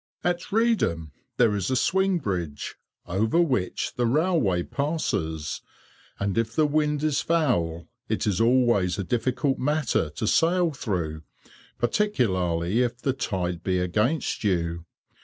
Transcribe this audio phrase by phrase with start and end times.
[0.23, 2.73] At Reedham there is a swing bridge,
[3.05, 5.61] over which the railway passes,
[6.19, 11.21] and if the wind is foul it is always a difficult matter to sail through,
[11.77, 14.85] particularly if the tide be against you.